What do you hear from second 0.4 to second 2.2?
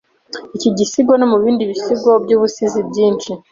iki gisigo no mubindi bisigo